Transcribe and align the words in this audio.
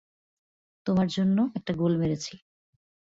তোমার 0.85 1.07
জন্য 1.07 1.37
একটা 1.55 1.71
গোল 1.73 1.93
মেরেছি। 1.97 2.33